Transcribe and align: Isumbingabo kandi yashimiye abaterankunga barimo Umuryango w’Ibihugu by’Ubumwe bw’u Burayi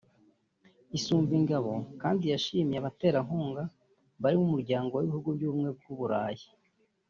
Isumbingabo 0.97 1.71
kandi 2.01 2.23
yashimiye 2.33 2.79
abaterankunga 2.79 3.63
barimo 4.21 4.43
Umuryango 4.49 4.93
w’Ibihugu 4.95 5.29
by’Ubumwe 5.35 5.69
bw’u 5.77 5.95
Burayi 5.99 6.47